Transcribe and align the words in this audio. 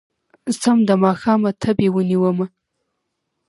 سم 0.61 0.77
د 0.87 0.89
ماښامه 1.03 1.51
تبې 1.61 1.87
ونيومه 1.91 2.45